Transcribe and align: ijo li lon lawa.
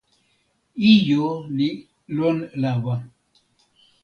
ijo 0.91 1.27
li 1.57 1.69
lon 2.15 2.37
lawa. 2.61 2.95